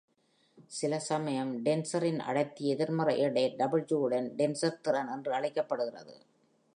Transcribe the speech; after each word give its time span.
சில 0.69 0.99
சமயம் 0.99 1.51
டென்சர்-இன் 1.63 2.19
அடர்த்தி 2.19 2.63
எதிர்மறை 2.67 3.15
எடை 3.19 3.45
"W" 3.59 3.99
உடன் 3.99 4.29
டென்சர் 4.35 4.81
திறன் 4.81 5.07
என்று 5.07 5.33
அழைக்கப்படுகிறது. 5.33 6.15